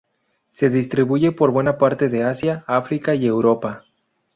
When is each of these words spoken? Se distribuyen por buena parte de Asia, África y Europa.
Se 0.49 0.71
distribuyen 0.71 1.35
por 1.35 1.51
buena 1.51 1.77
parte 1.77 2.09
de 2.09 2.23
Asia, 2.23 2.63
África 2.65 3.13
y 3.13 3.27
Europa. 3.27 3.83